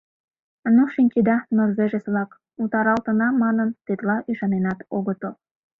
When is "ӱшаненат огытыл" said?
4.29-5.33